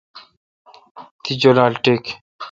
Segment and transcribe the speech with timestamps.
[1.23, 2.03] تی جولال ٹیک۔